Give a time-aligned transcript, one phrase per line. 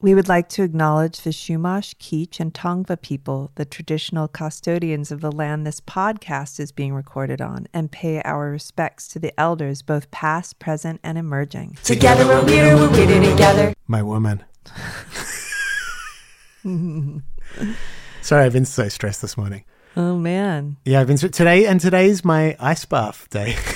[0.00, 5.20] We would like to acknowledge the Chumash, Kizh, and Tongva people, the traditional custodians of
[5.20, 9.82] the land this podcast is being recorded on, and pay our respects to the elders,
[9.82, 11.78] both past, present, and emerging.
[11.82, 13.74] Together we're weirder, we're weirder together.
[13.88, 14.44] My woman.
[18.22, 19.64] Sorry, I've been so stressed this morning.
[19.96, 20.76] Oh, man.
[20.84, 23.56] Yeah, I've been today, and today's my ice bath day.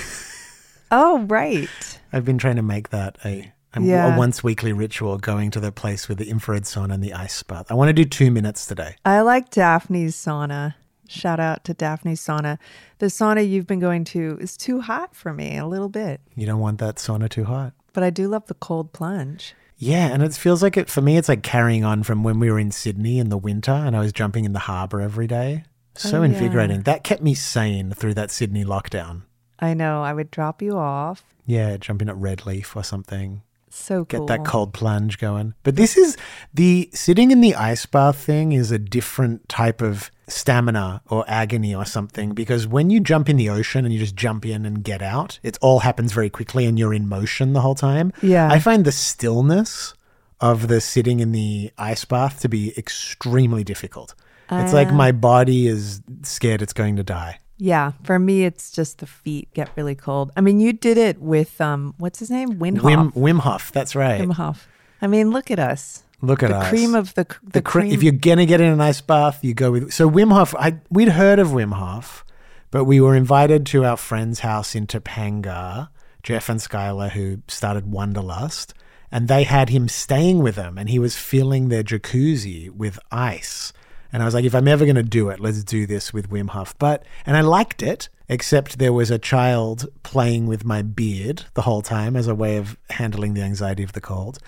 [0.95, 2.00] Oh, right.
[2.12, 4.14] I've been trying to make that a, a, Yeah.
[4.14, 7.42] a once weekly ritual, going to the place with the infrared sauna and the ice
[7.42, 7.66] bath.
[7.70, 8.96] I want to do two minutes today.
[9.04, 10.74] I like Daphne's sauna.
[11.09, 12.59] Shout out to Daphne's sauna.
[12.98, 16.20] The sauna you've been going to is too hot for me, a little bit.
[16.34, 17.73] You don't want that sauna too hot.
[17.92, 19.54] But I do love the cold plunge.
[19.76, 21.16] Yeah, and it feels like it for me.
[21.16, 24.01] It's like carrying on from when we were in Sydney in the winter, and I
[24.01, 25.64] was jumping in the harbour every day.
[25.95, 26.29] So Oh, yeah.
[26.30, 26.82] invigorating.
[26.82, 29.23] That kept me sane through that Sydney lockdown.
[29.59, 30.02] I know.
[30.02, 31.24] I would drop you off.
[31.45, 33.42] Yeah, jump in at Red Leaf or something.
[33.74, 35.54] So Get that cold plunge going.
[35.62, 36.16] But this is
[36.52, 41.74] the sitting in the ice bath thing is a different type of stamina or agony
[41.74, 44.84] or something because when you jump in the ocean and you just jump in and
[44.84, 48.12] get out, it all happens very quickly and you're in motion the whole time.
[48.23, 48.48] Yeah.
[48.51, 49.95] I find the stillness
[50.40, 54.14] of the sitting in the ice bath to be extremely difficult.
[54.51, 54.92] It's like Ah.
[54.92, 57.38] my body is scared it's going to die.
[57.63, 60.32] Yeah, for me, it's just the feet get really cold.
[60.37, 62.91] I mean, you did it with um, what's his name, Wim Hof.
[62.91, 64.21] Wim, Wim Hof, that's right.
[64.21, 64.66] Wim Hof.
[65.00, 66.03] I mean, look at us.
[66.22, 66.59] Look at us.
[66.59, 66.71] the us.
[66.71, 67.93] cream of the the, the cre- cream.
[67.93, 69.93] if you're gonna get in an ice bath, you go with.
[69.93, 72.25] So Wim Hof, I we'd heard of Wim Hof,
[72.72, 75.88] but we were invited to our friend's house in Topanga,
[76.25, 78.75] Jeff and Schuyler, who started Wanderlust,
[79.12, 83.72] and they had him staying with them, and he was filling their jacuzzi with ice.
[84.12, 86.30] And I was like, if I'm ever going to do it, let's do this with
[86.30, 86.76] Wim Hof.
[86.78, 91.62] But, and I liked it, except there was a child playing with my beard the
[91.62, 94.38] whole time as a way of handling the anxiety of the cold.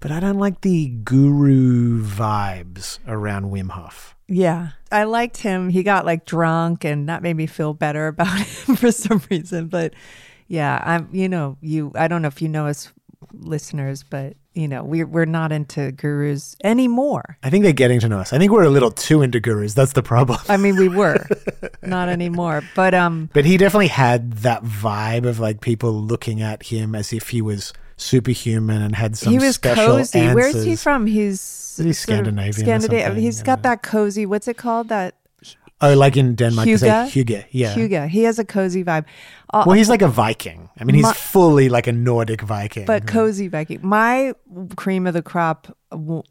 [0.00, 4.16] But I don't like the guru vibes around Wim Hof.
[4.28, 5.68] yeah, I liked him.
[5.68, 9.68] He got like drunk, and that made me feel better about him for some reason.
[9.68, 9.94] But
[10.48, 11.08] yeah, I'm.
[11.12, 11.92] You know, you.
[11.94, 12.92] I don't know if you know us
[13.34, 17.38] listeners, but you know, we're we're not into gurus anymore.
[17.42, 18.32] I think they're getting to know us.
[18.32, 19.74] I think we're a little too into gurus.
[19.74, 20.40] That's the problem.
[20.48, 21.26] I mean, we were
[21.82, 22.62] not anymore.
[22.74, 27.12] But um, But he definitely had that vibe of like people looking at him as
[27.12, 30.18] if he was superhuman and had some he was special cozy.
[30.18, 30.34] answers.
[30.34, 31.06] Where's he from?
[31.06, 33.16] He's Is he sort Scandinavian Scandinavian.
[33.16, 33.70] He's got know.
[33.70, 34.26] that cozy.
[34.26, 34.88] What's it called?
[34.88, 35.14] That
[35.82, 37.24] Oh, like in Denmark, they say Hygge?
[37.24, 37.44] hygge.
[37.50, 37.74] Yeah.
[37.74, 38.08] Huga.
[38.08, 39.04] He has a cozy vibe.
[39.52, 40.68] Uh, Well, he's like a Viking.
[40.80, 42.86] I mean, he's My- fully like a Nordic Viking.
[42.86, 43.80] but cozy Viking.
[43.82, 44.34] My
[44.76, 45.66] cream of the crop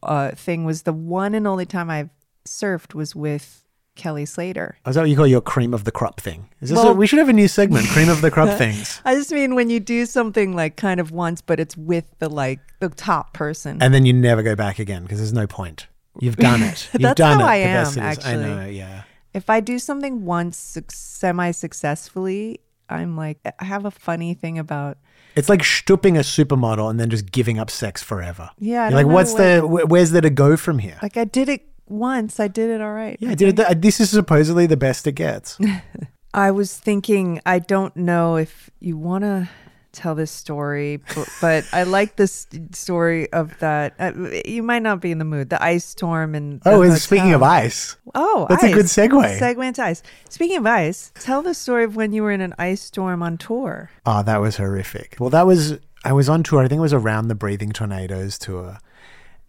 [0.03, 2.09] uh, thing was the one and only time I've
[2.47, 3.63] surfed was with
[3.95, 4.77] Kelly Slater.
[4.87, 6.47] Is that what you call your cream of the crop thing?
[6.61, 9.01] Is this Well- a, we should have a new segment, cream of the crop things.
[9.05, 12.29] I just mean when you do something like kind of once, but it's with the
[12.29, 13.77] like the top person.
[13.81, 15.87] And then you never go back again because there's no point.
[16.19, 16.89] You've done it.
[16.93, 17.49] You've That's done how it.
[17.49, 17.97] I am, is.
[18.25, 19.03] I know, yeah.
[19.33, 22.59] If I do something once semi successfully,
[22.89, 24.97] I'm like I have a funny thing about
[25.35, 28.49] It's like stooping a supermodel and then just giving up sex forever.
[28.59, 30.99] Yeah, like, what's the, where's there to go from here?
[31.01, 32.39] like I did it once.
[32.39, 33.17] I did it all right.
[33.19, 35.57] yeah, I dude, th- this is supposedly the best it gets.
[36.33, 39.49] I was thinking, I don't know if you want to
[39.91, 43.93] tell this story, but, but I like this story of that.
[43.99, 44.11] Uh,
[44.45, 45.49] you might not be in the mood.
[45.49, 48.95] The ice storm and Oh, and speaking of ice, oh, that's a good ice.
[48.95, 49.39] segue.
[49.39, 50.03] Segue into ice.
[50.29, 53.37] Speaking of ice, tell the story of when you were in an ice storm on
[53.37, 53.89] tour.
[54.05, 55.17] Oh, that was horrific.
[55.19, 56.63] Well, that was I was on tour.
[56.63, 58.77] I think it was around the Breathing Tornados tour,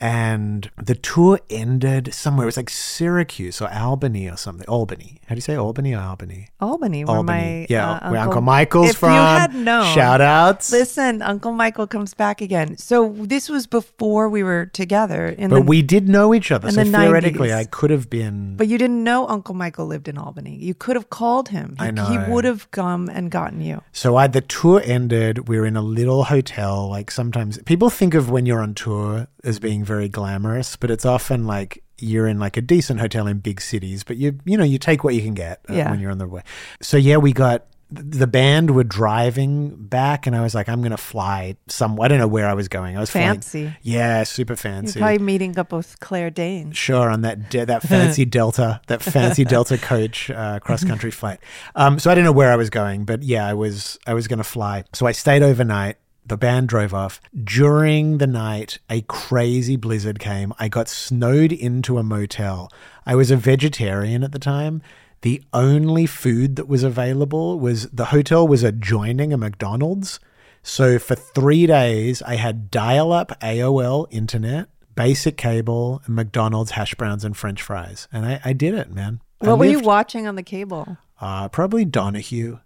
[0.03, 2.45] and the tour ended somewhere.
[2.45, 4.67] It was like Syracuse or Albany or something.
[4.67, 5.21] Albany.
[5.29, 6.49] How do you say Albany or Albany?
[6.61, 7.39] Albany, where Albany.
[7.39, 9.13] my yeah, uh, where Uncle Michael's if from.
[9.13, 10.73] you had known, Shout outs.
[10.73, 12.77] Listen, Uncle Michael comes back again.
[12.79, 15.29] So this was before we were together.
[15.29, 17.55] In but the, we did know each other, so the theoretically, 90s.
[17.55, 18.57] I could have been.
[18.57, 20.57] But you didn't know Uncle Michael lived in Albany.
[20.57, 21.77] You could have called him.
[21.79, 22.07] He, I know.
[22.07, 23.83] He would have come and gotten you.
[23.93, 25.49] So I the tour ended.
[25.49, 26.89] We were in a little hotel.
[26.89, 31.05] Like sometimes people think of when you're on tour as being very glamorous, but it's
[31.05, 34.05] often like you're in like a decent hotel in big cities.
[34.05, 35.91] But you you know you take what you can get uh, Yeah.
[35.91, 36.43] when you're on the way.
[36.81, 40.97] So yeah, we got the band were driving back, and I was like, I'm gonna
[40.97, 42.01] fly some.
[42.01, 42.97] I don't know where I was going.
[42.97, 43.75] I was flying- Fancy.
[43.83, 44.99] yeah, super You're fancy.
[44.99, 46.77] probably meeting up with Claire Danes.
[46.79, 51.39] Sure, on that de- that fancy Delta, that fancy Delta coach uh, cross country flight.
[51.75, 54.27] Um, so I didn't know where I was going, but yeah, I was I was
[54.27, 54.85] going to fly.
[54.95, 55.97] So I stayed overnight.
[56.25, 57.21] The band drove off.
[57.43, 60.53] During the night, a crazy blizzard came.
[60.59, 62.71] I got snowed into a motel.
[63.05, 64.83] I was a vegetarian at the time.
[65.23, 70.21] The only food that was available was the hotel was adjoining a McDonald's.
[70.63, 76.95] So for three days, I had dial up AOL internet, basic cable, and McDonald's hash
[76.95, 78.07] browns and french fries.
[78.13, 79.21] And I, I did it, man.
[79.39, 80.99] What were you watching on the cable?
[81.21, 82.59] Uh, probably Donahue.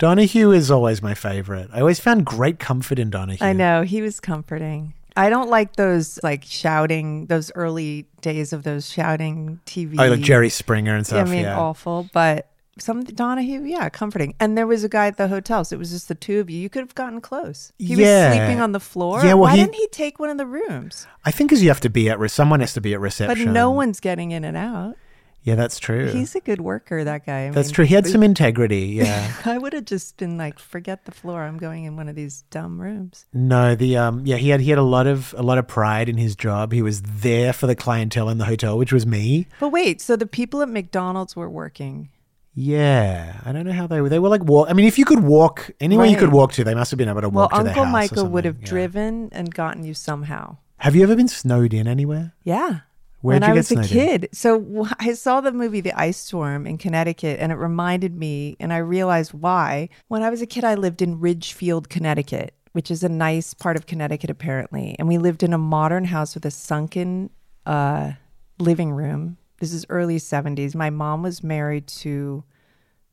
[0.00, 1.68] Donahue is always my favorite.
[1.74, 3.44] I always found great comfort in Donahue.
[3.46, 4.94] I know he was comforting.
[5.14, 9.96] I don't like those like shouting, those early days of those shouting TV.
[9.98, 11.28] Oh, like Jerry Springer and stuff.
[11.28, 11.58] I mean, yeah.
[11.60, 12.48] awful, but
[12.78, 14.34] some Donahue, yeah, comforting.
[14.40, 16.48] And there was a guy at the hotel, so it was just the two of
[16.48, 16.58] you.
[16.58, 17.70] You could have gotten close.
[17.76, 18.30] He Yeah.
[18.30, 19.18] was sleeping on the floor.
[19.22, 21.06] Yeah, well, Why he- didn't he take one of the rooms?
[21.26, 23.46] I think because you have to be at re- someone has to be at reception.
[23.48, 24.96] But no one's getting in and out.
[25.42, 26.08] Yeah, that's true.
[26.08, 27.46] He's a good worker, that guy.
[27.46, 27.84] I that's mean, true.
[27.86, 28.88] He had some integrity.
[28.88, 29.32] Yeah.
[29.46, 31.42] I would have just been like, forget the floor.
[31.44, 33.24] I'm going in one of these dumb rooms.
[33.32, 36.08] no, the um, yeah, he had he had a lot of a lot of pride
[36.10, 36.72] in his job.
[36.72, 39.46] He was there for the clientele in the hotel, which was me.
[39.60, 42.10] But wait, so the people at McDonald's were working.
[42.54, 44.08] Yeah, I don't know how they were.
[44.08, 44.68] They were like walk.
[44.68, 47.08] I mean, if you could walk anywhere you could walk to, they must have been
[47.08, 48.60] able to Well, walk to their Uncle Michael would have.
[48.60, 48.66] Yeah.
[48.66, 50.58] driven and gotten you somehow.
[50.78, 52.34] Have you ever been snowed in anywhere?
[52.42, 52.80] Yeah.
[53.22, 54.28] Where'd when you I get was a kid.
[54.32, 58.72] So I saw the movie The Ice Storm in Connecticut and it reminded me and
[58.72, 59.88] I realized why.
[60.08, 63.76] When I was a kid I lived in Ridgefield, Connecticut, which is a nice part
[63.76, 64.96] of Connecticut apparently.
[64.98, 67.30] And we lived in a modern house with a sunken
[67.66, 68.12] uh,
[68.58, 69.36] living room.
[69.58, 70.74] This is early 70s.
[70.74, 72.44] My mom was married to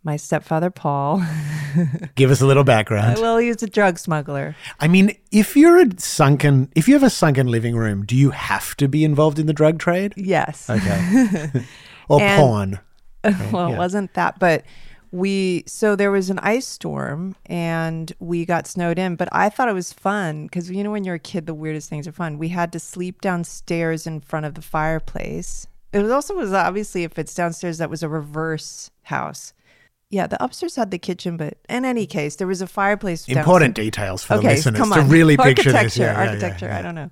[0.08, 1.22] my stepfather Paul.
[2.16, 3.18] Give us a little background.
[3.18, 4.56] Uh, well, he was a drug smuggler.
[4.80, 8.32] I mean, if you're a sunken, if you have a sunken living room, do you
[8.32, 10.14] have to be involved in the drug trade?
[10.16, 10.70] Yes.
[10.70, 11.52] Okay.
[12.10, 12.80] or And- porn?
[13.52, 13.76] well, yeah.
[13.76, 14.64] it wasn't that, but
[15.12, 19.18] we so there was an ice storm and we got snowed in.
[19.18, 21.90] But I thought it was fun because you know when you're a kid, the weirdest
[21.90, 22.38] things are fun.
[22.38, 25.68] We had to sleep downstairs in front of the fireplace.
[25.92, 29.54] It was also was obviously if it's downstairs, that was a reverse house.
[30.10, 33.28] Yeah, the upstairs had the kitchen, but in any case, there was a fireplace.
[33.28, 35.00] Important details for the Okay, listeners come on.
[35.00, 35.98] to really picture architecture, this.
[35.98, 36.66] Yeah, yeah, yeah, architecture.
[36.68, 36.80] yeah.
[36.80, 37.10] I don't know.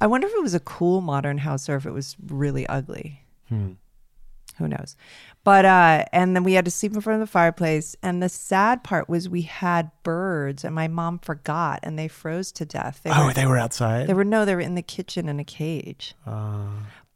[0.00, 3.22] I wonder if it was a cool modern house or if it was really ugly.
[3.48, 3.72] Hmm.
[4.58, 4.96] Who knows?
[5.44, 7.94] But uh, and then we had to sleep in front of the fireplace.
[8.02, 12.50] And the sad part was we had birds, and my mom forgot, and they froze
[12.52, 13.00] to death.
[13.04, 14.08] They Oh, were, they were outside.
[14.08, 16.14] they were no, they were in the kitchen in a cage.
[16.26, 16.66] Uh,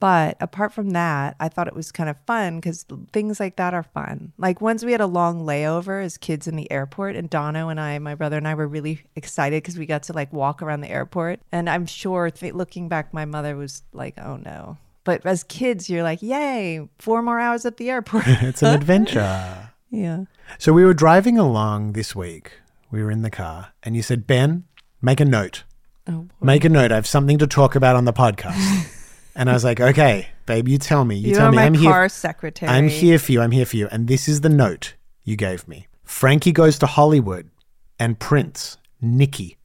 [0.03, 3.73] But apart from that, I thought it was kind of fun because things like that
[3.73, 4.33] are fun.
[4.37, 7.79] Like once we had a long layover as kids in the airport, and Dono and
[7.79, 10.81] I, my brother and I, were really excited because we got to like walk around
[10.81, 11.39] the airport.
[11.53, 15.89] And I'm sure, th- looking back, my mother was like, "Oh no." But as kids,
[15.89, 19.71] you're like, "Yay, four more hours at the airport." it's an adventure.
[19.89, 20.25] yeah.
[20.59, 22.55] So we were driving along this week.
[22.91, 24.65] We were in the car, and you said, "Ben,
[25.01, 25.63] make a note.
[26.09, 26.29] Oh, boy.
[26.41, 26.91] Make a note.
[26.91, 28.99] I have something to talk about on the podcast."
[29.34, 31.17] and I was like, "Okay, babe, you tell me.
[31.17, 31.56] You, you tell are me.
[31.56, 32.08] my I'm car here.
[32.08, 32.70] secretary.
[32.70, 33.40] I'm here for you.
[33.40, 34.94] I'm here for you." And this is the note
[35.25, 35.87] you gave me.
[36.05, 37.50] Frankie goes to Hollywood,
[37.99, 39.56] and Prince, Nikki,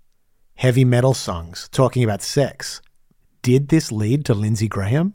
[0.55, 2.81] heavy metal songs talking about sex.
[3.41, 5.13] Did this lead to Lindsey Graham?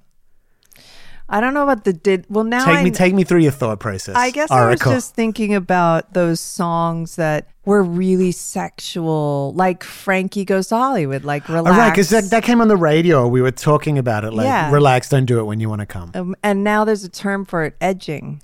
[1.28, 2.26] I don't know about the did.
[2.28, 4.14] Well, now Take I me, take me through your thought process.
[4.16, 4.92] I guess Oracle.
[4.92, 10.76] I was just thinking about those songs that were really sexual, like Frankie Goes to
[10.76, 11.76] Hollywood, like Oh, relax.
[11.78, 13.26] right, because that, that came on the radio.
[13.28, 14.32] We were talking about it.
[14.34, 14.70] Like, Yeah.
[14.70, 16.10] relax, don't do it when you want to come.
[16.14, 18.42] um, and now there's a term for it, edging,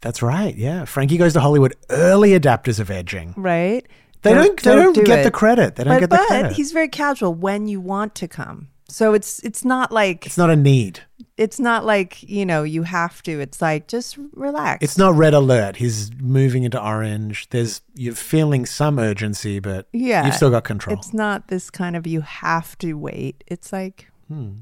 [0.00, 0.54] That's right.
[0.56, 1.74] Yeah, Frankie goes to Hollywood.
[1.88, 3.34] Early adapters of edging.
[3.36, 3.86] right?
[4.22, 4.60] They don't.
[4.62, 5.22] they don't do get it.
[5.24, 5.74] the credit.
[5.76, 6.52] They don't but, get the but credit.
[6.52, 8.68] he's very casual when you want to come.
[8.92, 11.00] So it's it's not like it's not a need.
[11.38, 13.40] it's not like you know you have to.
[13.40, 14.84] It's like just relax.
[14.84, 15.76] It's not red alert.
[15.76, 17.48] He's moving into orange.
[17.48, 20.94] There's you're feeling some urgency, but Yeah, you've still got control.
[20.98, 23.42] It's not this kind of you have to wait.
[23.46, 24.56] It's like, Hmm.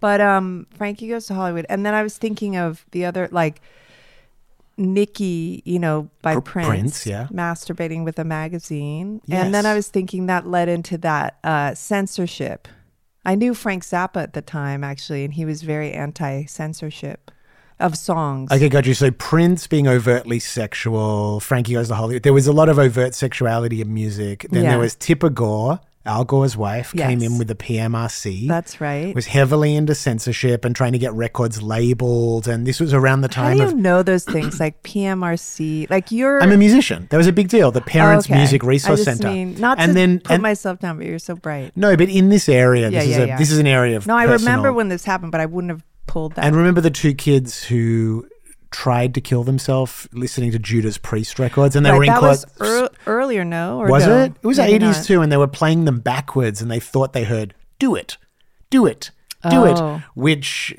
[0.00, 3.60] but um, Frankie goes to Hollywood, and then I was thinking of the other like
[4.76, 7.28] Nikki, you know, by Pr- Prince, Prince, yeah.
[7.30, 12.66] masturbating with a magazine, and then I was thinking that led into that uh, censorship.
[13.24, 17.30] I knew Frank Zappa at the time actually, and he was very anti-censorship
[17.78, 18.50] of songs.
[18.52, 18.94] Okay, got you.
[18.94, 22.22] So Prince being overtly sexual, Frankie goes to Hollywood.
[22.22, 24.46] There was a lot of overt sexuality in music.
[24.50, 24.70] Then Yeah.
[24.70, 28.48] there was Tipper Gore Al Gore's wife, came in with the PMRC.
[28.48, 29.14] That's right.
[29.14, 32.48] was heavily into censorship and trying to get records labeled.
[32.48, 33.58] And this was around the time.
[33.58, 33.76] How do you of.
[33.76, 35.90] know those things like PMRC?
[35.90, 36.42] Like you're.
[36.42, 37.06] I'm a musician.
[37.10, 37.70] That was a big deal.
[37.70, 38.36] The Parents Okay.
[38.38, 39.32] Music Resource I just Center.
[39.32, 41.72] Mean, not and to then put and- myself down, but you're so bright.
[41.76, 43.36] no, but in this area, Yeah, this is yeah, a yeah.
[43.38, 45.84] this is an area of No, I remember when this happened, but I wouldn't have
[46.06, 46.44] pulled that.
[46.44, 48.26] And remember the two kids who
[48.70, 52.44] tried to kill themselves listening to Judas Priest records, and they right, were in that
[52.58, 52.96] court.
[53.06, 53.78] earlier, no?
[53.78, 54.16] Or was no?
[54.24, 54.32] it?
[54.42, 57.54] It was eighties too, and they were playing them backwards, and they thought they heard
[57.78, 58.16] "Do it,
[58.70, 59.10] do it,
[59.48, 59.96] do Oh.
[59.96, 60.74] it," which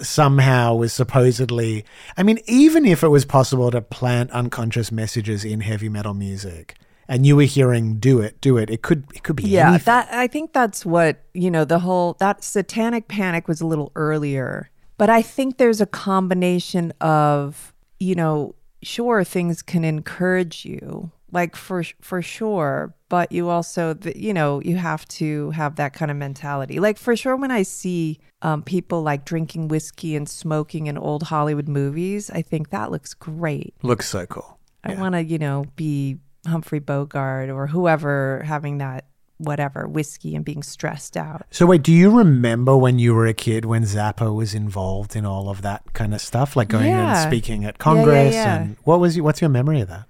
[0.00, 1.84] uh, somehow was supposedly.
[2.16, 6.76] I mean, even if it was possible to plant unconscious messages in heavy metal music,
[7.08, 9.84] and you were hearing "Do it, do it," it could it could be Yeah, anything.
[9.86, 11.64] that I think that's what you know.
[11.64, 16.92] The whole that satanic panic was a little earlier, but I think there's a combination
[17.00, 23.96] of you know, sure things can encourage you, like for for sure, but you also
[24.14, 26.80] you know you have to have that kind of mentality.
[26.80, 31.24] Like for sure, when I see um, people like drinking whiskey and smoking in old
[31.24, 33.74] Hollywood movies, I think that looks great.
[33.82, 34.58] looks so cool.
[34.86, 39.06] I want to, you know, be Humphrey Bogart or whoever having that
[39.44, 41.42] whatever whiskey and being stressed out.
[41.50, 45.24] So wait, do you remember when you were a kid when Zappa was involved in
[45.24, 47.22] all of that kind of stuff, like going Yeah.
[47.22, 48.34] and speaking at yeah, Congress?
[48.34, 48.56] yeah.
[48.62, 50.06] And what was you, what's your memory of that?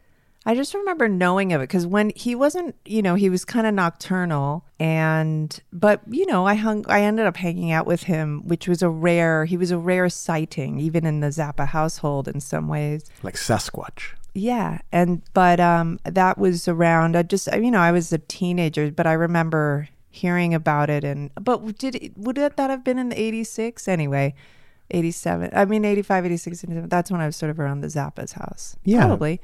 [0.46, 3.66] I just remember knowing of it because when he wasn't, you know, he was kind
[3.66, 8.42] of nocturnal and, but, you know, I hung, I ended up hanging out with him,
[8.46, 12.40] which was a rare, he was a rare sighting, even in the Zappa household in
[12.40, 13.04] some ways.
[13.22, 14.12] Like Sasquatch.
[14.36, 18.90] Yeah, and but um that was around I just you know I was a teenager
[18.90, 23.08] but I remember hearing about it and but did it, would that have been in
[23.10, 24.34] the 86 anyway
[24.90, 28.32] 87 I mean 85 86 87, that's when I was sort of around the Zappa's
[28.32, 29.06] house Yeah.
[29.06, 29.40] probably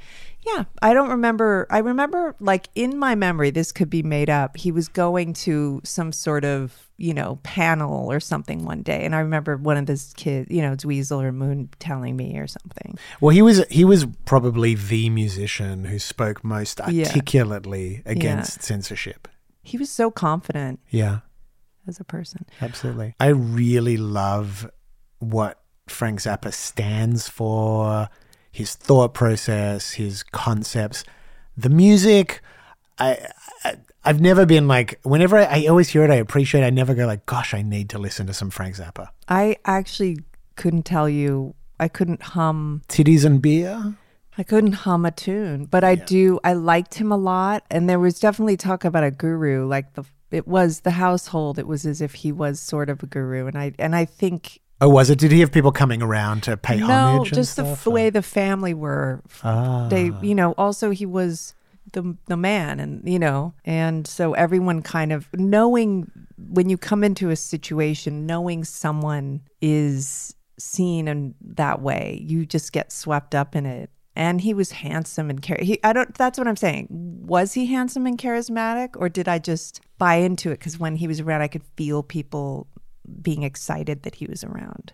[0.46, 4.56] yeah I don't remember I remember like in my memory this could be made up
[4.56, 9.14] he was going to some sort of you know panel or something one day and
[9.14, 12.98] I remember one of his kids you know Dweezil or Moon telling me or something
[13.20, 17.06] Well, he was he was probably the musician who spoke most Yeah.
[17.06, 19.26] articulately against censorship.
[19.62, 21.20] he was so confident Yeah,
[21.88, 22.44] as a person.
[22.60, 23.14] absolutely.
[23.18, 24.70] I really love
[25.20, 28.08] what Frank Zappa stands for,
[28.50, 31.04] his thought process, his concepts,
[31.56, 32.42] the music.
[32.98, 33.28] I,
[33.64, 36.62] I I've never been like whenever I, I always hear it, I appreciate.
[36.62, 36.66] it.
[36.66, 39.08] I never go like, gosh, I need to listen to some Frank Zappa.
[39.28, 40.20] I actually
[40.56, 41.54] couldn't tell you.
[41.78, 42.82] I couldn't hum.
[42.88, 43.94] Titties and beer.
[44.38, 46.40] I couldn't hum a tune, but I do.
[46.44, 49.66] I liked him a lot, and there was definitely talk about a guru.
[49.66, 51.58] Like the, it was the household.
[51.58, 54.60] It was as if he was sort of a guru, and I and I think
[54.80, 55.18] Oh, was it?
[55.18, 57.28] Did he have people coming around to pay no, homage?
[57.28, 59.22] and just the f- way the family were.
[59.44, 59.88] Ah.
[59.88, 61.54] They, you know, also he was
[61.92, 67.04] the the man, and you know, and so everyone kind of knowing when you come
[67.04, 73.54] into a situation, knowing someone is seen in that way, you just get swept up
[73.56, 73.90] in it.
[74.16, 76.88] And he was handsome and char- he I don't that's what I'm saying.
[76.90, 81.06] Was he handsome and charismatic or did I just buy into it cuz when he
[81.06, 82.66] was around I could feel people
[83.22, 84.92] being excited that he was around.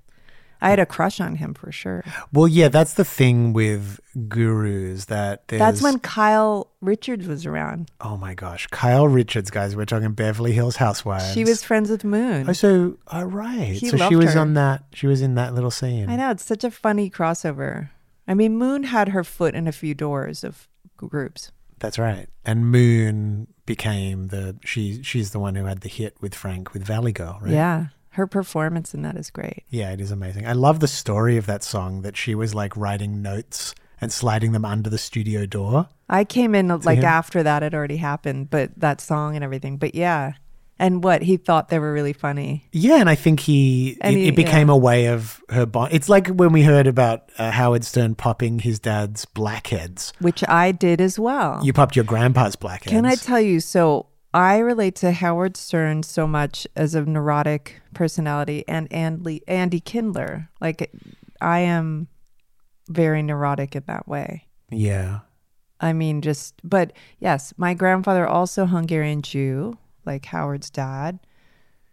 [0.61, 2.03] I had a crush on him for sure.
[2.33, 5.61] Well, yeah, that's the thing with gurus that there's.
[5.61, 7.91] That's when Kyle Richards was around.
[8.01, 9.77] Oh my gosh, Kyle Richards, guys.
[9.77, 11.35] We're talking Beverly Hills Housewives.
[11.35, 12.49] She was friends with Moon.
[12.49, 13.73] Oh, so all right.
[13.73, 14.41] He so she was her.
[14.41, 14.85] on that.
[14.95, 16.09] She was in that little scene.
[16.09, 17.91] I know it's such a funny crossover.
[18.27, 21.53] I mean, Moon had her foot in a few doors of groups.
[21.79, 22.29] That's right.
[22.45, 25.03] And Moon became the she.
[25.03, 27.53] She's the one who had the hit with Frank with Valley Girl, right?
[27.53, 29.65] Yeah, her performance in that is great.
[29.69, 30.47] Yeah, it is amazing.
[30.47, 34.53] I love the story of that song that she was like writing notes and sliding
[34.53, 35.89] them under the studio door.
[36.09, 37.05] I came in like him?
[37.05, 39.77] after that had already happened, but that song and everything.
[39.77, 40.33] But yeah,
[40.79, 42.65] and what he thought they were really funny.
[42.73, 44.75] Yeah, and I think he it, he- it became yeah.
[44.75, 45.93] a way of her bond.
[45.93, 50.15] It's like when we heard about uh, Howard Stern popping his dad's blackheads.
[50.21, 51.61] Which I did as well.
[51.63, 52.93] You popped your grandpa's blackheads.
[52.93, 53.61] Can I tell you?
[53.61, 59.81] So I relate to Howard Stern so much as a neurotic personality, and Andy, Andy
[59.81, 60.51] Kindler.
[60.61, 60.91] Like
[61.41, 62.09] I am
[62.89, 64.47] very neurotic in that way.
[64.71, 65.21] yeah.
[65.79, 71.19] I mean, just but yes, my grandfather also Hungarian Jew, like Howard's dad.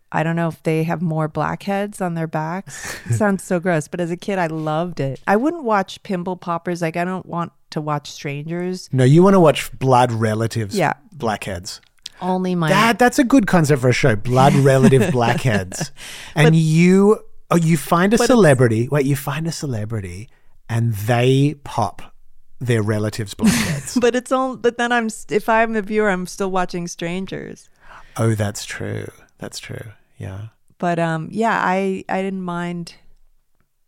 [0.09, 2.97] I don't know if they have more blackheads on their backs.
[3.17, 5.19] Sounds so gross, but as a kid, I loved it.
[5.27, 6.81] I wouldn't watch Pimple Poppers.
[6.81, 8.87] Like I don't want to watch strangers.
[8.93, 10.77] No, you want to watch blood relatives.
[10.77, 10.93] Yeah.
[11.11, 11.81] Blackheads.
[12.21, 14.15] Only my That that's a good concept for a show.
[14.15, 15.91] Blood relative blackheads.
[16.35, 17.19] And you
[17.51, 18.87] oh you find a celebrity.
[18.89, 20.29] Wait, you find a celebrity
[20.69, 22.13] and they pop
[22.59, 23.97] their relatives' blackheads.
[24.01, 24.55] But it's all.
[24.57, 25.09] But then I'm.
[25.29, 27.69] If I'm the viewer, I'm still watching Strangers.
[28.17, 29.07] Oh, that's true.
[29.37, 29.91] That's true.
[30.17, 30.47] Yeah.
[30.77, 32.95] But um, yeah, I I didn't mind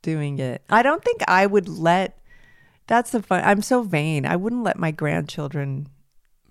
[0.02, 0.62] doing it.
[0.70, 2.20] I don't think I would let.
[2.88, 3.42] That's the fun.
[3.44, 4.26] I'm so vain.
[4.26, 5.88] I wouldn't let my grandchildren.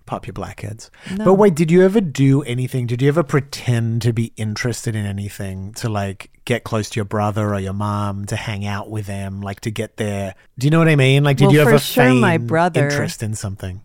[0.05, 0.91] Pop your blackheads.
[1.15, 1.25] No.
[1.25, 2.85] But wait, did you ever do anything?
[2.85, 7.05] Did you ever pretend to be interested in anything to like get close to your
[7.05, 10.35] brother or your mom, to hang out with them, like to get there?
[10.59, 11.23] Do you know what I mean?
[11.23, 13.81] Like, did Well, you ever sure feign my brother- interest in something?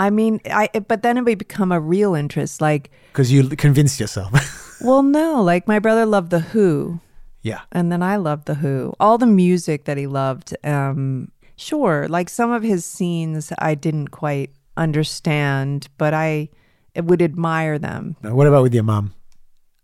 [0.00, 2.60] I mean, I but then it would become a real interest.
[2.60, 4.78] Like, Because you convinced yourself.
[4.80, 7.00] well, no, like my brother loved the Who,
[7.42, 7.62] yeah.
[7.72, 8.94] and then I loved the Who.
[9.00, 10.56] All the music that he loved.
[10.62, 16.48] Um, sure, like some of his scenes I didn't quite understand, but I
[16.96, 18.16] would admire them.
[18.22, 19.14] Now, What about with your mom?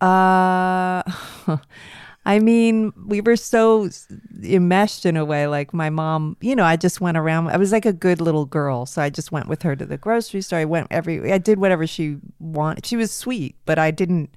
[0.00, 1.02] Uh,
[2.26, 3.90] I mean, we were so
[4.42, 5.46] enmeshed in a way.
[5.46, 7.48] Like my mom, you know, I just went around.
[7.48, 9.98] I was like a good little girl, so I just went with her to the
[9.98, 10.58] grocery store.
[10.60, 11.32] I went every.
[11.32, 12.86] I did whatever she wanted.
[12.86, 14.30] She was sweet, but I didn't.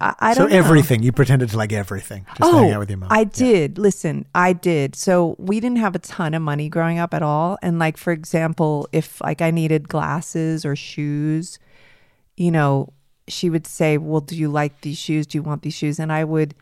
[0.00, 0.56] I, I so don't know.
[0.56, 3.08] everything you pretended to like everything, just to hang oh, out with your mom.
[3.10, 3.24] Oh, I Yeah.
[3.32, 3.78] did.
[3.78, 4.96] Listen, I did.
[4.96, 7.58] So we didn't have a ton of money growing up at all.
[7.62, 11.58] And like for example, if like I needed glasses or shoes,
[12.36, 12.92] you know,
[13.28, 15.26] she would say, "Well, do you like these shoes?
[15.26, 16.54] Do you want these shoes?" And I would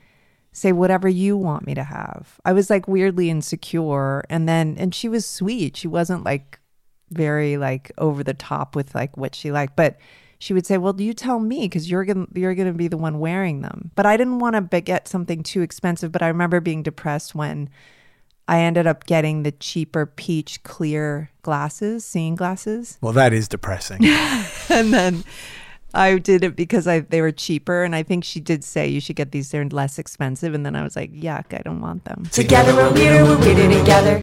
[0.53, 2.41] say whatever you want me to have.
[2.45, 5.77] I was like weirdly insecure and then and she was sweet.
[5.77, 6.59] She wasn't like
[7.11, 9.97] very like over the top with like what she liked, but
[10.39, 13.19] she would say, "Well, you tell me because you're gonna you're gonna be the one
[13.19, 16.13] wearing them." But I didn't want to get something too expensive.
[16.13, 17.69] But I remember being depressed when
[18.47, 24.05] I ended up getting the cheaper peach clear glasses, seeing glasses, Well, that is depressing.
[24.71, 25.25] and then
[25.93, 27.83] I did it because I they were cheaper.
[27.83, 30.55] And I think she did say you should get these; they're less expensive.
[30.55, 33.79] And then I was like, "Yuck, I don't want them." Together we're weirder, we're weirder
[33.79, 34.23] together.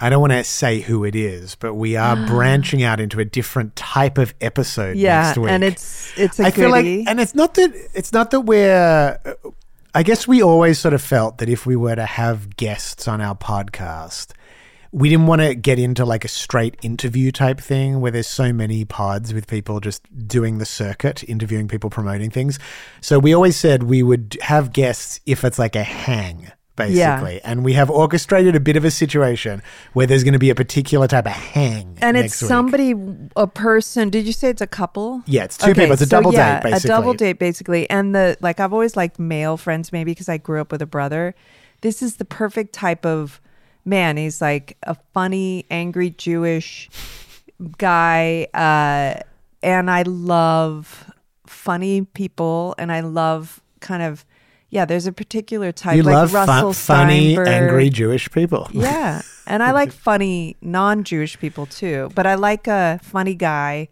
[0.00, 3.24] I don't want to say who it is, but we are branching out into a
[3.24, 5.50] different type of episode Yeah, next week.
[5.50, 9.18] and it's it's a I feel like, and it's not that it's not that we're.
[9.96, 13.20] I guess we always sort of felt that if we were to have guests on
[13.20, 14.32] our podcast,
[14.90, 18.52] we didn't want to get into like a straight interview type thing where there's so
[18.52, 22.58] many pods with people just doing the circuit, interviewing people, promoting things.
[23.00, 26.50] So we always said we would have guests if it's like a hang.
[26.76, 30.50] Basically, and we have orchestrated a bit of a situation where there's going to be
[30.50, 32.48] a particular type of hang, and it's week.
[32.48, 32.94] somebody,
[33.36, 34.10] a person.
[34.10, 35.22] Did you say it's a couple?
[35.26, 35.92] Yeah, it's two people.
[35.92, 36.90] It's a double date, yeah, basically.
[36.90, 37.88] A double date, basically.
[37.88, 40.86] And the like, I've always liked male friends, maybe because I grew up with a
[40.86, 41.36] brother.
[41.82, 43.40] This is the perfect type of
[43.84, 44.16] man.
[44.16, 46.90] He's like a funny, angry Jewish
[47.78, 49.22] guy, uh,
[49.62, 51.08] and I love
[51.46, 54.24] funny people, and I love kind of
[54.74, 54.84] yeah.
[54.84, 57.48] There's a particular type You like love fun- Russell funny, Steinberg.
[57.48, 58.68] angry Jewish people.
[58.74, 59.22] Yeah.
[59.46, 62.10] And I like funny non Jewish people too.
[62.14, 63.88] But I like a funny guy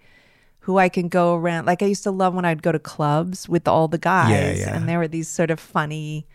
[0.60, 1.66] who I can go around.
[1.66, 4.60] Like I used to love when I'd go to clubs with all the guys.
[4.60, 4.74] yeah.
[4.76, 6.26] And there were these sort of funny,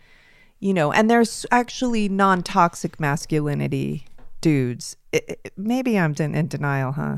[0.60, 4.04] you know, and there's actually non toxic masculinity
[4.40, 4.96] dudes.
[5.14, 7.16] I- I- maybe I'm in, in denial, huh?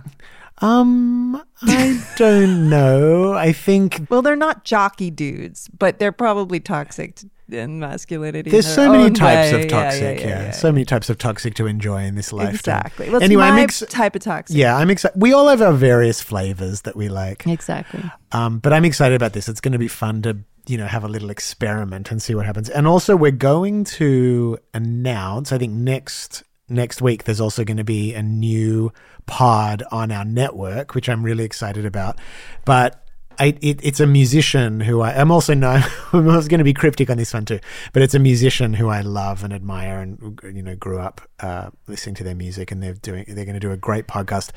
[0.63, 3.33] Um, I don't know.
[3.33, 8.51] I think Well, they're not jockey dudes, but they're probably toxic t- in masculinity.
[8.51, 9.59] there's their so many types way.
[9.65, 10.21] of Yeah, toxic.
[10.21, 12.55] Yeah, so many types of toxic to enjoy in this lifetime.
[12.81, 13.07] Exactly.
[13.09, 14.55] Well, it's anyway, my I'm ex- type of toxic.
[14.57, 15.21] yeah, I'm excited.
[15.21, 17.47] We all have our various flavors that we like.
[17.47, 18.05] Exactly.
[18.33, 19.49] Um, but I'm excited about this.
[19.49, 22.45] It's going to be fun to, you know, have a little experiment and see what
[22.47, 22.69] happens.
[22.69, 25.53] And also, we're going to announce.
[25.53, 28.93] I think next next week there's also going to be a new
[29.27, 32.19] pod on our network, which I'm really excited about.
[32.65, 33.05] But
[33.39, 35.83] I, it, it's a musician who I, I'm also know.
[36.13, 37.59] I was going to be cryptic on this one too,
[37.95, 41.71] but it's a musician who I love and admire, and you know, grew up uh,
[41.87, 43.25] listening to their music, and they're doing.
[43.27, 44.51] They're going to do a great podcast.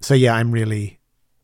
[0.00, 1.00] So yeah, I'm really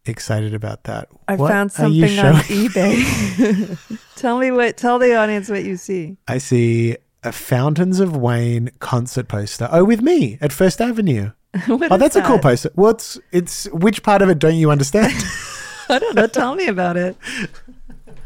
[0.06, 1.08] excited about that.
[1.28, 3.98] I What found something on eBay.
[4.16, 4.78] tell me what.
[4.78, 6.16] Tell the audience what you see.
[6.26, 9.68] I see a Fountains of Wayne concert poster.
[9.70, 11.32] Oh, with me at First Avenue.
[11.68, 12.70] Oh, that's a cool poster.
[12.74, 15.14] What's it's which part of it don't you understand?
[15.88, 16.26] I don't know.
[16.26, 17.16] Tell me about it.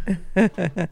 [0.36, 0.88] I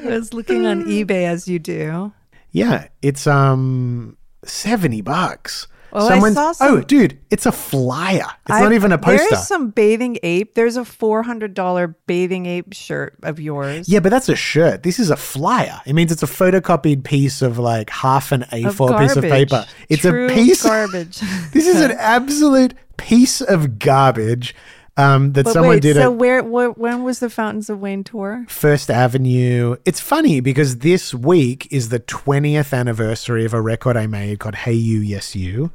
[0.00, 2.12] was looking on eBay as you do.
[2.50, 5.68] yeah, it's um 70 bucks.
[5.92, 8.26] Oh, I saw some- oh, dude, it's a flyer.
[8.46, 9.18] It's I- not even a poster.
[9.18, 10.54] There is some bathing ape.
[10.54, 13.88] There's a four hundred dollar bathing ape shirt of yours.
[13.88, 14.82] yeah, but that's a shirt.
[14.82, 15.80] This is a flyer.
[15.86, 19.64] It means it's a photocopied piece of like half an A4 piece of paper.
[19.88, 20.62] It's True a piece.
[20.62, 21.20] garbage.
[21.52, 24.54] this is an absolute piece of garbage
[24.98, 26.70] um, that but someone wait, did so at where, where?
[26.70, 28.44] When was the Fountains of Wayne tour?
[28.48, 29.76] First Avenue.
[29.84, 34.56] It's funny because this week is the 20th anniversary of a record I made called
[34.56, 35.70] Hey You, Yes You.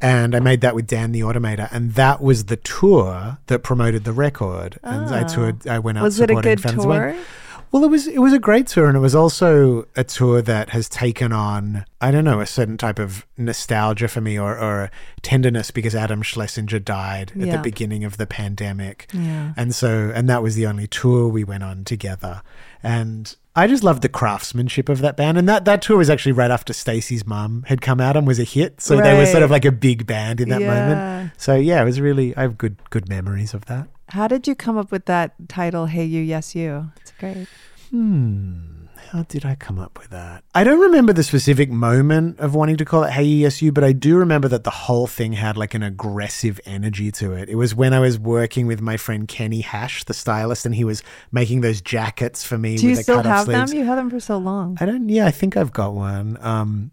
[0.00, 1.68] And I made that with Dan the Automator.
[1.70, 4.78] And that was the tour that promoted the record.
[4.82, 6.04] And I toured, I went out Oh.
[6.04, 7.12] Was it a good Fountains tour?
[7.12, 7.24] Wayne.
[7.72, 10.68] Well, it was it was a great tour, and it was also a tour that
[10.70, 14.90] has taken on I don't know a certain type of nostalgia for me or, or
[15.22, 17.56] tenderness because Adam Schlesinger died at Yeah.
[17.56, 19.54] the beginning of the pandemic, Yeah.
[19.56, 22.42] and so and that was the only tour we went on together,
[22.82, 26.32] and I just loved the craftsmanship of that band, and that that tour was actually
[26.32, 29.42] right after Stacy's mum had come out and was a hit, so they were sort
[29.42, 30.68] of like a big band in that Yeah.
[30.68, 31.32] moment.
[31.38, 33.88] So yeah, it was really I have good good memories of that.
[34.12, 35.86] How did you come up with that title?
[35.86, 36.92] Hey, you, yes, you.
[37.00, 37.48] It's great.
[37.88, 38.58] Hmm.
[39.10, 40.44] How did I come up with that?
[40.54, 43.72] I don't remember the specific moment of wanting to call it Hey You, Yes You,
[43.72, 47.48] but I do remember that the whole thing had like an aggressive energy to it.
[47.48, 50.84] It was when I was working with my friend Kenny Hash, the stylist, and he
[50.84, 53.70] was making those jackets for me Do you with the still have sleeves.
[53.70, 53.78] them?
[53.80, 54.76] You had them for so long.
[54.78, 55.08] I don't.
[55.08, 56.36] Yeah, I think I've got one.
[56.42, 56.90] Um,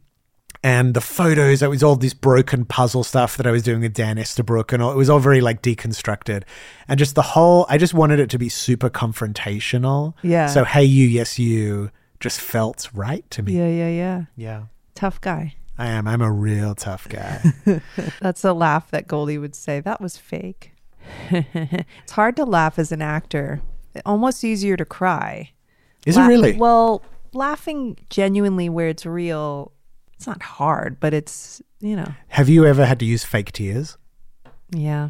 [0.64, 3.94] and the photos, it was all this broken puzzle stuff that I was doing with
[3.94, 6.44] Dan Estabrook, and all, it was all very like deconstructed,
[6.88, 7.66] and just the whole.
[7.70, 10.14] I just wanted it to be super confrontational.
[10.22, 10.48] Yeah.
[10.48, 13.54] So hey you, yes you, just felt right to me.
[13.54, 14.24] Yeah, yeah, yeah.
[14.36, 14.64] Yeah.
[14.96, 15.56] Tough guy.
[15.78, 16.08] I am.
[16.08, 17.42] I'm a real tough guy.
[18.20, 19.80] That's a laugh that Goldie would say.
[19.80, 20.74] That was fake.
[21.32, 23.62] it's hard to laugh as an actor.
[24.06, 25.52] Almost easier to cry.
[26.06, 26.58] Is it really?
[26.58, 27.02] Well,
[27.34, 29.72] laughing genuinely where it's real,
[30.20, 33.98] it's not hard, but it's, you know, Have you ever had to use fake tears?
[34.70, 35.10] yeah.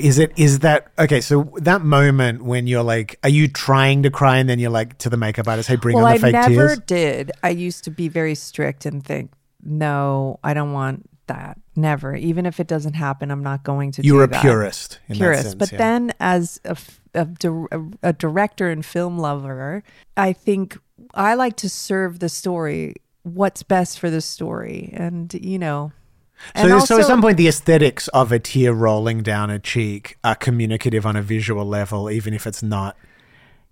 [0.00, 1.20] Is it is that okay?
[1.20, 4.96] So that moment when you're like, are you trying to cry and then you're like
[4.98, 7.32] to the makeup artist, hey, bring well, on the I fake tears." I never did.
[7.42, 11.58] I used to be very strict and think, no, I don't want that.
[11.74, 12.14] Never.
[12.14, 14.40] Even if it doesn't happen, I'm not going to You do were a that.
[14.40, 15.00] purist.
[15.08, 15.42] In purist.
[15.42, 15.78] That sense, but yeah.
[15.78, 19.82] then, as a, f- a dir- a- a director and film lover,
[20.16, 20.78] I think
[21.12, 22.94] I like to serve the story.
[23.24, 25.92] What's best for the story, and you know.
[26.38, 29.58] So, and so also- at some point, the aesthetics of a tear rolling down a
[29.60, 32.96] cheek are communicative on a visual level, even if it's not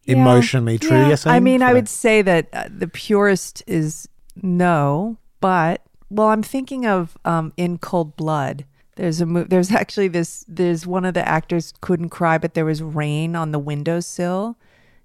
[0.05, 0.17] Yeah.
[0.17, 0.97] emotionally true.
[0.97, 1.09] Yeah.
[1.25, 1.35] You're?
[1.35, 4.09] I mean, I would say that uh, the purist is
[4.41, 8.65] no, but well, I'm thinking of um, in Cold Blood.
[8.97, 12.65] There's a mo- there's actually this there's one of the actors couldn't cry, but there
[12.65, 14.57] was rain on the windowsill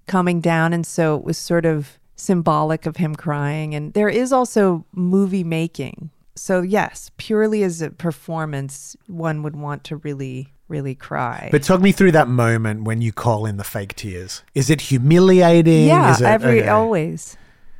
[0.06, 3.74] coming down, and so it was sort of symbolic of him crying.
[3.74, 6.10] And there is also movie making.
[6.34, 11.48] So yes, purely as a performance, one would want to really really cry.
[11.52, 14.42] But talk me through that moment when you call in the fake tears.
[14.54, 15.86] Is it humiliating?
[15.86, 16.68] Yeah, Is it, every okay.
[16.68, 17.36] always.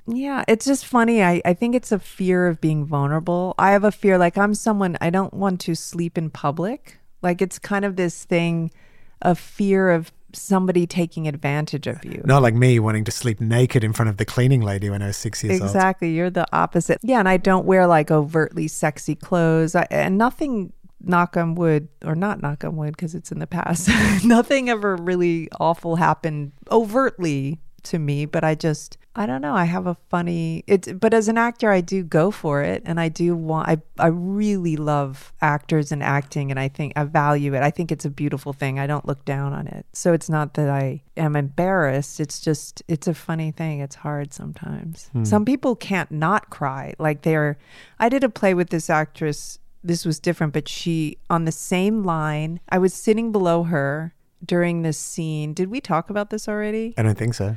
[0.06, 1.22] Yeah, it's just funny.
[1.22, 3.54] I, I think it's a fear of being vulnerable.
[3.58, 6.98] I have a fear like I'm someone I don't want to sleep in public.
[7.22, 8.70] Like it's kind of this thing
[9.20, 12.22] of fear of somebody taking advantage of you.
[12.24, 15.08] Not like me wanting to sleep naked in front of the cleaning lady when I
[15.08, 15.70] was six years old.
[15.70, 16.10] Exactly.
[16.10, 16.98] You're the opposite.
[17.02, 19.74] Yeah, and I don't wear like overtly sexy clothes.
[19.74, 23.46] I, and nothing knock on wood or not knock on wood because it's in the
[23.46, 23.88] past.
[24.24, 29.54] nothing ever really awful happened overtly to me, but I just I don't know.
[29.54, 33.00] I have a funny it but as an actor I do go for it and
[33.00, 37.54] I do want I I really love actors and acting and I think I value
[37.54, 37.62] it.
[37.62, 38.78] I think it's a beautiful thing.
[38.78, 39.86] I don't look down on it.
[39.94, 42.20] So it's not that I am embarrassed.
[42.20, 43.80] It's just it's a funny thing.
[43.80, 45.08] It's hard sometimes.
[45.12, 45.24] Hmm.
[45.24, 46.94] Some people can't not cry.
[46.98, 47.56] Like they're
[47.98, 49.58] I did a play with this actress.
[49.82, 52.60] This was different, but she on the same line.
[52.68, 55.54] I was sitting below her during this scene.
[55.54, 56.92] Did we talk about this already?
[56.98, 57.56] I don't think so.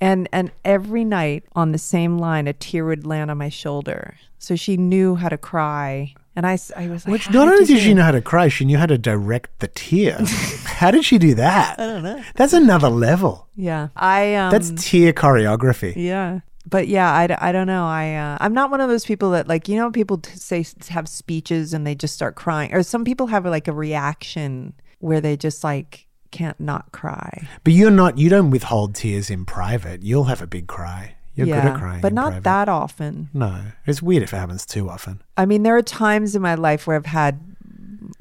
[0.00, 4.14] And and every night on the same line, a tear would land on my shoulder.
[4.38, 6.14] So she knew how to cry.
[6.34, 8.22] And I, I was like, Which "How not did only did she know how to
[8.22, 10.18] cry, she knew how to direct the tear.
[10.64, 11.78] how did she do that?
[11.78, 12.22] I don't know.
[12.36, 13.48] That's another level.
[13.56, 15.94] Yeah, I um, That's tear choreography.
[15.96, 16.40] yeah.
[16.68, 17.84] But yeah, I, I don't know.
[17.84, 20.64] I uh, I'm not one of those people that like you know people t- say
[20.88, 25.20] have speeches and they just start crying, or some people have like a reaction where
[25.20, 27.48] they just like can't not cry.
[27.64, 28.18] But you're not.
[28.18, 30.02] You don't withhold tears in private.
[30.02, 31.16] You'll have a big cry.
[31.34, 32.44] You're yeah, good at crying, but not private.
[32.44, 33.30] that often.
[33.32, 35.22] No, it's weird if it happens too often.
[35.36, 37.40] I mean, there are times in my life where I've had,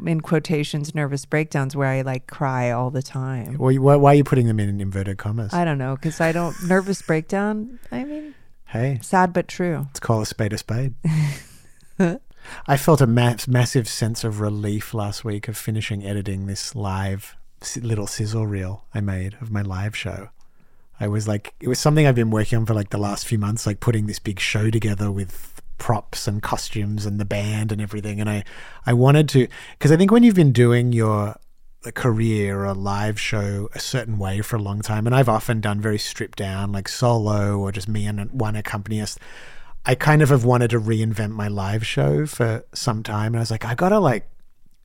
[0.05, 3.55] in quotations, nervous breakdowns where I like cry all the time.
[3.55, 5.53] Why, why, why are you putting them in inverted commas?
[5.53, 7.79] I don't know because I don't nervous breakdown.
[7.91, 8.35] I mean,
[8.67, 9.85] hey, sad but true.
[9.87, 10.93] let's call a spade a spade.
[12.67, 17.35] I felt a ma- massive sense of relief last week of finishing editing this live
[17.81, 20.29] little sizzle reel I made of my live show.
[20.99, 23.37] I was like, it was something I've been working on for like the last few
[23.37, 27.81] months, like putting this big show together with props and costumes and the band and
[27.81, 28.19] everything.
[28.19, 28.43] And I,
[28.85, 31.35] I wanted to, because I think when you've been doing your
[31.93, 35.61] career or a live show a certain way for a long time, and I've often
[35.61, 39.19] done very stripped down, like solo or just me and one accompanist.
[39.85, 43.39] I kind of have wanted to reinvent my live show for some time, and I
[43.39, 44.29] was like, I gotta like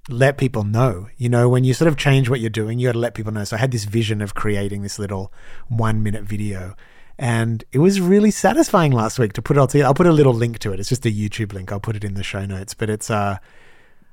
[0.09, 1.09] let people know.
[1.17, 3.33] You know, when you sort of change what you're doing, you got to let people
[3.33, 3.45] know.
[3.45, 5.33] So I had this vision of creating this little
[5.69, 6.75] one minute video.
[7.19, 9.87] And it was really satisfying last week to put it all together.
[9.87, 10.81] I'll put a little link to it.
[10.81, 11.71] It's just a YouTube link.
[11.73, 12.75] I'll put it in the show notes.
[12.75, 13.38] But it's, uh,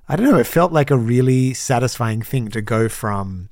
[0.07, 3.49] I don't know, it felt like a really satisfying thing to go from.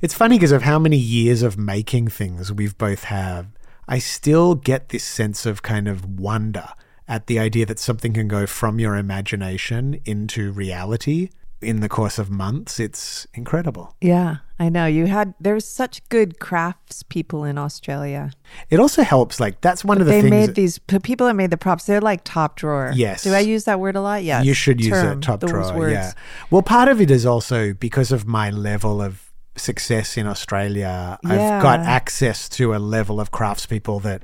[0.00, 3.48] It's funny because of how many years of making things we've both have.
[3.86, 6.68] I still get this sense of kind of wonder
[7.08, 11.30] at the idea that something can go from your imagination into reality
[11.62, 12.78] in the course of months.
[12.78, 13.94] It's incredible.
[14.00, 14.86] Yeah, I know.
[14.86, 18.32] You had there's such good crafts people in Australia.
[18.70, 20.30] It also helps, like, that's one of the they things.
[20.30, 21.86] made these people that made the props.
[21.86, 22.92] They're like top drawer.
[22.94, 23.24] Yes.
[23.24, 24.22] Do I use that word a lot?
[24.22, 24.42] Yeah.
[24.42, 25.76] you should use Term, it top drawer.
[25.76, 25.92] words.
[25.92, 26.12] Yeah.
[26.50, 31.18] Well, part of it is also because of my level of success in Australia.
[31.24, 31.30] Yeah.
[31.30, 34.22] I've got access to a level of craftspeople that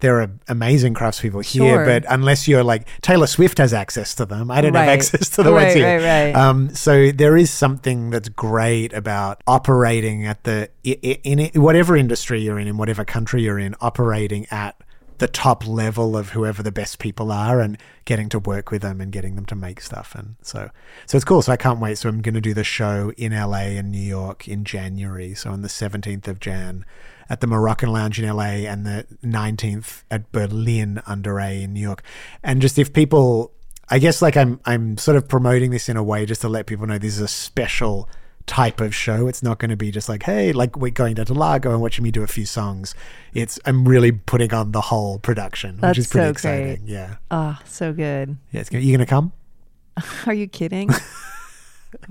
[0.00, 1.84] there are amazing craftspeople here, Sure.
[1.84, 5.42] but unless you're like Taylor Swift has access to them, I don't have access to
[5.42, 5.98] the Right, ones here.
[5.98, 6.34] right, right.
[6.36, 11.96] Um, so there is something that's great about operating at the i- i- in whatever
[11.96, 14.76] industry you're in, in whatever country you're in, operating at
[15.18, 19.00] the top level of whoever the best people are and getting to work with them
[19.00, 20.14] and getting them to make stuff.
[20.14, 20.70] And so
[21.06, 21.42] so it's cool.
[21.42, 21.98] So i can't wait.
[21.98, 25.34] So i'm going to do the show in la and new york in january.
[25.34, 26.84] So on the 17th of jan
[27.30, 31.80] at the moroccan lounge in la and the 19th at berlin under a in new
[31.80, 32.02] york.
[32.42, 33.52] And just if people
[33.88, 36.66] i guess like i'm i'm sort of promoting this in a way just to let
[36.66, 38.08] people know this is a special
[38.48, 39.28] type of show.
[39.28, 41.80] It's not going to be just like, hey, like we're going down to Largo and
[41.80, 42.94] watching me do a few songs.
[43.34, 46.66] It's I'm really putting on the whole production, which is pretty so exciting.
[46.76, 46.80] great.
[46.88, 48.36] Yeah, Oh, so good.
[48.50, 48.60] yeah.
[48.60, 49.32] It's gonna, you gonna come?
[50.26, 50.88] Are you kidding?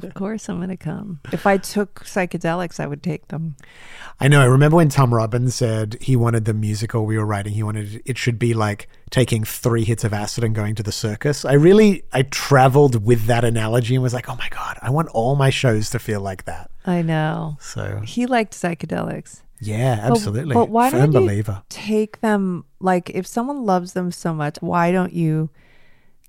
[0.01, 1.19] of course I'm going to come.
[1.31, 3.55] If I took psychedelics, I would take them.
[4.19, 4.41] I know.
[4.41, 7.53] I remember when Tom Robbins said he wanted the musical we were writing.
[7.53, 10.91] He wanted it should be like taking three hits of acid and going to the
[10.91, 11.45] circus.
[11.45, 15.09] I really I traveled with that analogy and was like, oh my god, I want
[15.09, 16.71] all my shows to feel like that.
[16.85, 17.57] I know.
[17.59, 19.41] So He liked psychedelics.
[19.59, 20.53] yeah, absolutely.
[20.53, 22.65] But, why Firm don't you take them?
[22.79, 25.49] Like, if someone loves them so much, why don't you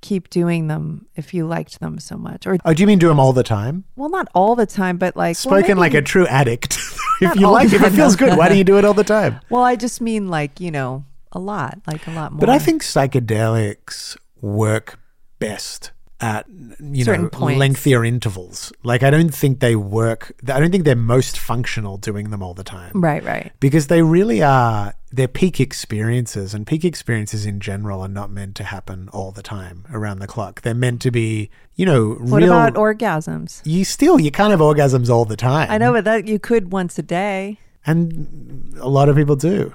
[0.00, 2.46] keep doing them if you liked them so much?
[2.46, 3.84] Or, Oh, do you mean do them all the time?
[3.96, 6.78] well, not all the time, but like well, Spoken like a true addict.
[7.20, 9.40] if you like if it feels good, why do you do it all the time?
[9.50, 12.40] Well, I just mean like you know a lot, like a lot more.
[12.40, 14.98] But I think psychedelics work
[15.38, 16.46] best at
[16.80, 17.58] you Certain know points.
[17.60, 18.72] lengthier intervals.
[18.82, 20.32] Like I don't think they work.
[20.48, 22.90] I don't think they're most functional doing them all the time.
[23.00, 23.52] right, right.
[23.60, 24.94] Because they really are.
[25.10, 29.42] They're peak experiences, and peak experiences in general are not meant to happen all the
[29.42, 30.60] time around the clock.
[30.62, 32.52] They're meant to be, you know, What real.
[32.52, 33.62] about orgasms?
[33.64, 35.70] you still you can't have orgasms all the time.
[35.70, 37.58] I know, but that you could once a day.
[37.86, 39.72] and a lot of people do.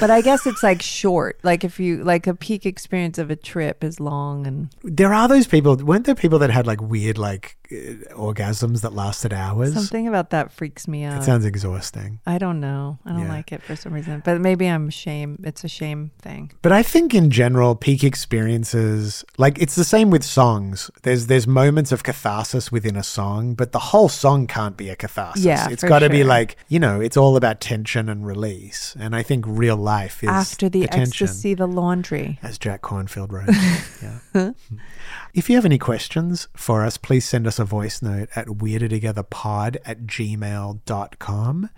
[0.00, 1.38] But I guess it's like short.
[1.42, 5.28] Like if you like a peak experience of a trip is long and There are
[5.28, 5.76] those people.
[5.76, 7.76] Weren't there people that had like weird like uh,
[8.14, 9.72] orgasms that lasted hours?
[9.74, 11.20] something about that freaks me out.
[11.22, 12.20] It sounds exhausting.
[12.26, 12.98] I don't know.
[13.06, 13.28] I don't Yeah.
[13.28, 14.22] like it for some reason.
[14.24, 15.38] But maybe I'm shame.
[15.44, 16.52] It's a shame thing.
[16.62, 20.90] But I think in general, peak experiences like it's the same with songs.
[21.02, 24.96] There's there's moments of catharsis within a song, but the whole song can't be a
[24.96, 25.44] catharsis.
[25.44, 26.26] Yeah, it's for got to be sure.
[26.26, 28.96] like you know, it's all about tension and release.
[28.98, 31.26] And I think real life is After the tension.
[31.26, 32.38] ecstasy, the laundry.
[32.42, 33.48] as Jack Kornfield wrote.
[34.34, 34.50] yeah.
[35.34, 39.76] If you have any questions for us, please send us a voice note at weirdertogetherpod
[39.84, 41.70] at gmail.com.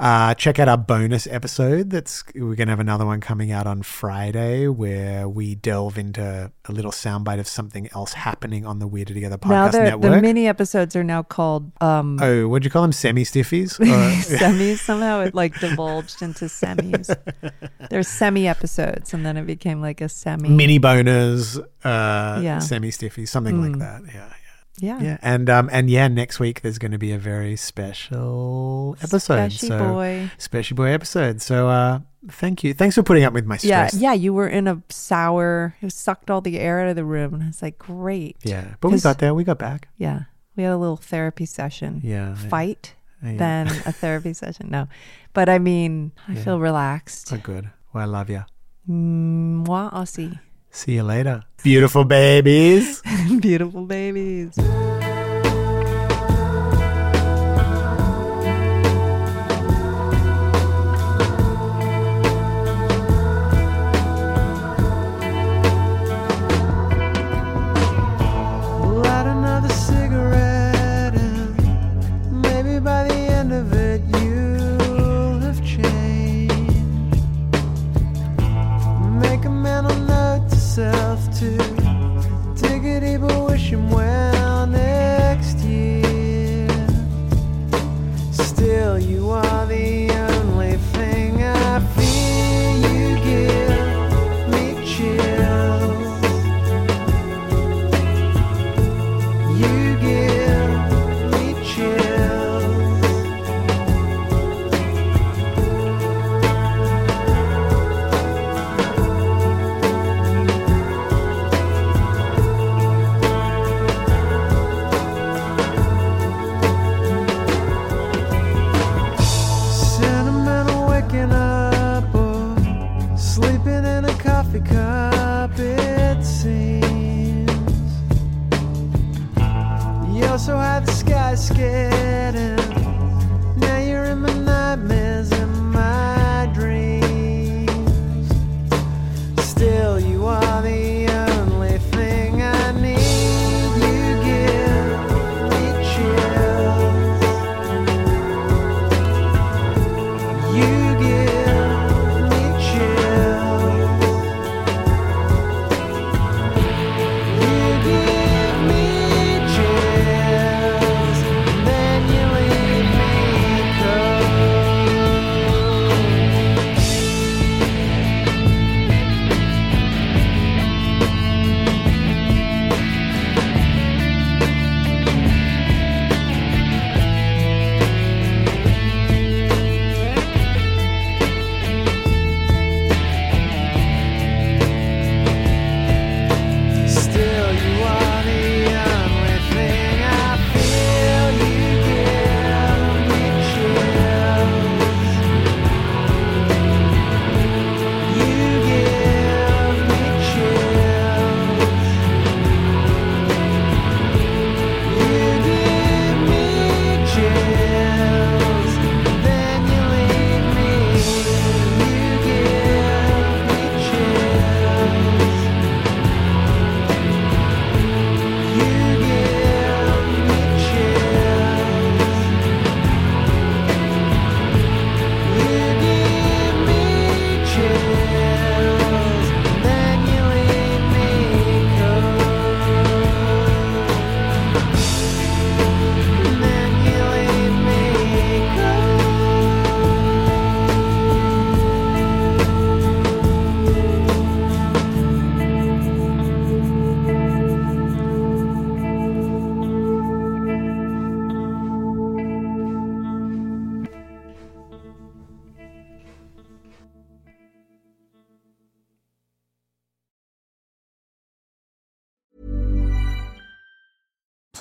[0.00, 1.90] Uh, check out our bonus episode.
[1.90, 6.72] That's we're gonna have another one coming out on Friday where we delve into a
[6.72, 10.14] little soundbite of something else happening on the Weirder Together podcast the network.
[10.14, 12.92] the mini episodes are now called um oh, what'd you call them?
[12.92, 13.78] Semi stiffies?
[14.24, 14.78] semis.
[14.78, 17.14] Somehow it like divulged into semis.
[17.90, 20.48] There's semi episodes, and then it became like a semi.
[20.48, 22.58] Mini boners, uh, Yeah.
[22.58, 23.78] semi stiffy, something like Mm.
[23.80, 24.02] that.
[24.06, 24.98] Yeah, yeah.
[24.98, 25.02] yeah.
[25.02, 29.52] Yeah, and um, and yeah, next week there's going to be a very special episode.
[29.52, 30.30] Special so, boy.
[30.38, 31.42] special boy episode.
[31.42, 32.74] So, uh, thank you.
[32.74, 33.94] Thanks for putting up with my stress.
[33.94, 34.10] yeah.
[34.10, 34.14] yeah.
[34.14, 35.74] You were in a sour.
[35.82, 38.36] It sucked all the air out of the room, and I was like, great.
[38.42, 38.74] yeah.
[38.80, 39.34] But we got there.
[39.34, 39.88] We got back.
[39.98, 40.22] Yeah.
[40.56, 42.00] We had a little therapy session.
[42.04, 42.34] Yeah.
[42.34, 43.36] Fight, Yeah.
[43.38, 44.68] then a therapy session.
[44.70, 44.86] No,
[45.34, 46.44] but I mean, I Yeah.
[46.44, 47.32] feel relaxed.
[47.32, 47.70] Oh, good.
[47.92, 48.44] Well, I love you.
[48.86, 50.38] Moi aussi.
[50.70, 51.42] See you later.
[51.62, 53.02] Beautiful babies.
[53.40, 54.56] Beautiful babies.